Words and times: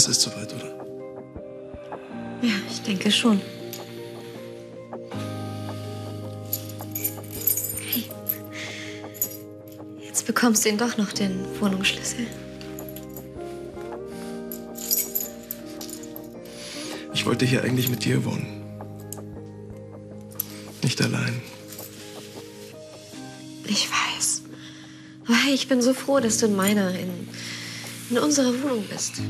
Es 0.00 0.08
ist 0.08 0.22
soweit, 0.22 0.50
oder? 0.54 0.64
Ja, 2.40 2.54
ich 2.70 2.80
denke 2.80 3.10
schon. 3.10 3.38
Hey. 7.86 8.04
Jetzt 10.02 10.26
bekommst 10.26 10.64
du 10.64 10.70
ihn 10.70 10.78
doch 10.78 10.96
noch 10.96 11.12
den 11.12 11.44
Wohnungsschlüssel. 11.60 12.26
Ich 17.12 17.26
wollte 17.26 17.44
hier 17.44 17.62
eigentlich 17.62 17.90
mit 17.90 18.02
dir 18.02 18.24
wohnen. 18.24 18.62
Nicht 20.82 21.02
allein. 21.02 21.42
Ich 23.66 23.86
weiß. 23.86 24.44
Aber 25.26 25.36
hey, 25.36 25.52
ich 25.52 25.68
bin 25.68 25.82
so 25.82 25.92
froh, 25.92 26.20
dass 26.20 26.38
du 26.38 26.46
in 26.46 26.56
meiner, 26.56 26.88
in, 26.98 27.28
in 28.08 28.16
unserer 28.16 28.54
Wohnung 28.62 28.82
bist. 28.88 29.20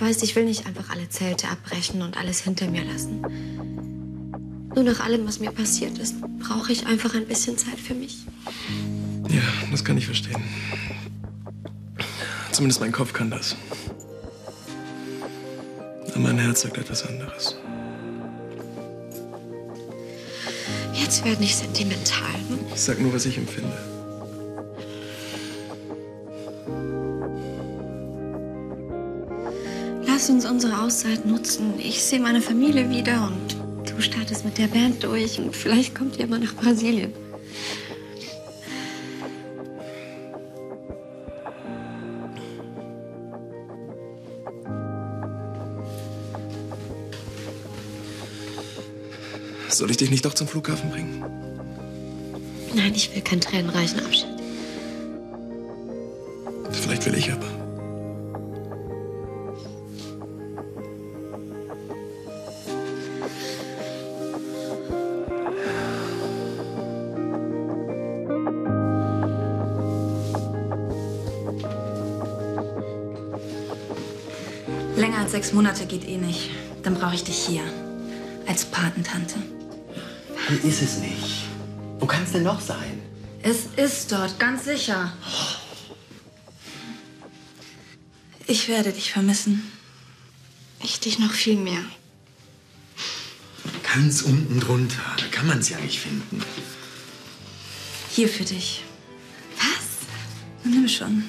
Weißt, 0.00 0.22
ich 0.22 0.34
will 0.34 0.46
nicht 0.46 0.66
einfach 0.66 0.88
alle 0.88 1.10
Zelte 1.10 1.48
abbrechen 1.48 2.00
und 2.00 2.16
alles 2.16 2.40
hinter 2.40 2.70
mir 2.70 2.82
lassen. 2.84 3.20
Nur 4.74 4.82
nach 4.82 5.00
allem, 5.00 5.26
was 5.26 5.40
mir 5.40 5.52
passiert 5.52 5.98
ist, 5.98 6.14
brauche 6.38 6.72
ich 6.72 6.86
einfach 6.86 7.14
ein 7.14 7.26
bisschen 7.26 7.58
Zeit 7.58 7.78
für 7.78 7.92
mich. 7.92 8.16
Ja, 9.28 9.42
das 9.70 9.84
kann 9.84 9.98
ich 9.98 10.06
verstehen. 10.06 10.42
Zumindest 12.50 12.80
mein 12.80 12.92
Kopf 12.92 13.12
kann 13.12 13.30
das. 13.30 13.56
Aber 16.08 16.18
mein 16.18 16.38
Herz 16.38 16.62
sagt 16.62 16.78
etwas 16.78 17.06
anderes. 17.06 17.56
Jetzt 20.94 21.24
werd 21.26 21.40
nicht 21.40 21.56
sentimental. 21.56 22.34
Hm? 22.48 22.58
Ich 22.74 22.80
sag 22.80 22.98
nur, 23.00 23.12
was 23.12 23.26
ich 23.26 23.36
empfinde. 23.36 23.99
Lass 30.20 30.28
uns 30.28 30.44
unsere 30.44 30.78
Auszeit 30.82 31.24
nutzen. 31.24 31.78
Ich 31.78 32.02
sehe 32.02 32.20
meine 32.20 32.42
Familie 32.42 32.90
wieder 32.90 33.26
und 33.26 33.90
du 33.90 34.02
startest 34.02 34.44
mit 34.44 34.58
der 34.58 34.66
Band 34.66 35.02
durch 35.02 35.38
und 35.38 35.56
vielleicht 35.56 35.94
kommt 35.94 36.18
ihr 36.18 36.26
mal 36.26 36.38
nach 36.38 36.54
Brasilien. 36.56 37.14
Soll 49.70 49.90
ich 49.90 49.96
dich 49.96 50.10
nicht 50.10 50.26
doch 50.26 50.34
zum 50.34 50.46
Flughafen 50.46 50.90
bringen? 50.90 51.24
Nein, 52.74 52.92
ich 52.94 53.14
will 53.14 53.22
keinen 53.22 53.40
tränenreichen 53.40 54.00
Abschied. 54.00 54.28
Vielleicht 56.72 57.06
will 57.06 57.14
ich 57.14 57.32
aber. 57.32 57.69
Länger 75.00 75.20
als 75.20 75.30
sechs 75.30 75.54
Monate 75.54 75.86
geht 75.86 76.06
eh 76.06 76.18
nicht. 76.18 76.50
Dann 76.82 76.94
brauche 76.94 77.14
ich 77.14 77.24
dich 77.24 77.38
hier. 77.38 77.62
Als 78.46 78.66
Patentante. 78.66 79.36
Dann 80.46 80.60
ist 80.62 80.82
es 80.82 80.98
nicht. 80.98 81.46
Wo 81.98 82.04
kann 82.04 82.22
es 82.22 82.32
denn 82.32 82.42
noch 82.42 82.60
sein? 82.60 83.00
Es 83.42 83.60
ist 83.76 84.12
dort, 84.12 84.38
ganz 84.38 84.66
sicher. 84.66 85.10
Ich 88.46 88.68
werde 88.68 88.92
dich 88.92 89.10
vermissen. 89.10 89.72
Ich 90.82 91.00
dich 91.00 91.18
noch 91.18 91.32
viel 91.32 91.56
mehr. 91.56 91.82
Ganz 93.94 94.20
unten 94.20 94.60
drunter. 94.60 95.00
Da 95.16 95.24
kann 95.30 95.46
man 95.46 95.60
es 95.60 95.70
ja 95.70 95.78
nicht 95.78 95.98
finden. 95.98 96.42
Hier 98.10 98.28
für 98.28 98.44
dich. 98.44 98.82
Was? 99.56 100.70
Nimm 100.70 100.86
schon. 100.86 101.24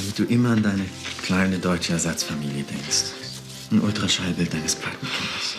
Damit 0.00 0.18
du 0.18 0.24
immer 0.24 0.52
an 0.52 0.62
deine 0.62 0.86
kleine 1.22 1.58
deutsche 1.58 1.92
Ersatzfamilie 1.92 2.62
denkst. 2.62 3.12
Ein 3.70 3.82
Ultraschallbild 3.82 4.50
deines 4.50 4.74
Patenkindes. 4.74 5.56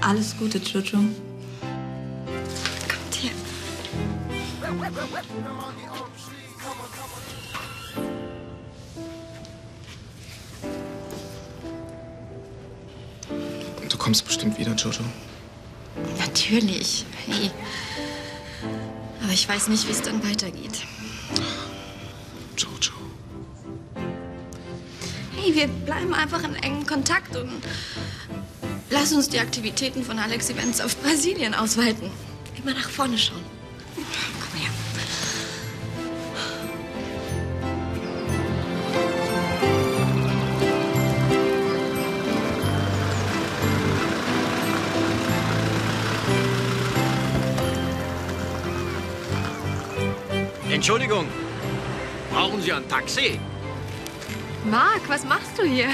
Alles 0.00 0.36
Gute, 0.38 0.58
Jojo. 0.58 0.98
Kommt 0.98 1.14
hier. 3.10 3.32
Du 13.88 13.98
kommst 13.98 14.24
bestimmt 14.24 14.60
wieder, 14.60 14.76
Jojo. 14.76 15.02
Natürlich. 16.18 17.04
Hey. 17.26 17.50
Aber 19.24 19.32
ich 19.32 19.48
weiß 19.48 19.66
nicht, 19.68 19.88
wie 19.88 19.92
es 19.92 20.02
dann 20.02 20.22
weitergeht. 20.22 20.84
Hey, 25.44 25.54
wir 25.56 25.66
bleiben 25.66 26.14
einfach 26.14 26.44
in 26.44 26.54
engem 26.54 26.86
Kontakt 26.86 27.34
und 27.34 27.50
lass 28.90 29.12
uns 29.12 29.28
die 29.28 29.40
Aktivitäten 29.40 30.04
von 30.04 30.20
Alex 30.20 30.50
Events 30.50 30.80
auf 30.80 30.96
Brasilien 30.98 31.52
ausweiten. 31.52 32.12
Immer 32.62 32.74
nach 32.74 32.88
vorne 32.88 33.18
schauen. 33.18 33.42
Komm 33.96 34.60
her. 34.60 34.70
Entschuldigung, 50.72 51.26
brauchen 52.30 52.62
Sie 52.62 52.72
ein 52.72 52.88
Taxi? 52.88 53.40
Marc, 54.70 55.08
was 55.08 55.24
machst 55.24 55.58
du 55.58 55.64
hier? 55.64 55.88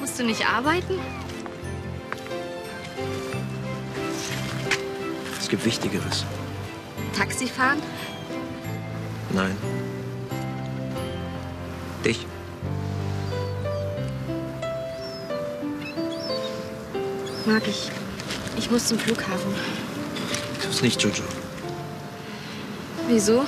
Musst 0.00 0.18
du 0.18 0.24
nicht 0.24 0.46
arbeiten? 0.46 0.98
Es 5.38 5.48
gibt 5.48 5.64
Wichtigeres. 5.64 6.24
Taxi 7.16 7.46
fahren? 7.46 7.82
Nein. 9.30 9.56
Dich. 12.02 12.26
Marc, 17.44 17.68
ich, 17.68 17.90
ich 18.56 18.70
muss 18.70 18.88
zum 18.88 18.98
Flughafen. 18.98 19.54
Tu's 20.64 20.80
nicht, 20.80 21.02
Jojo. 21.02 21.24
Wieso? 23.06 23.44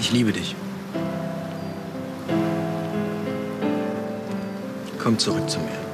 Ich 0.00 0.12
liebe 0.12 0.32
dich. 0.32 0.54
Komm 5.02 5.18
zurück 5.18 5.48
zu 5.48 5.58
mir. 5.60 5.85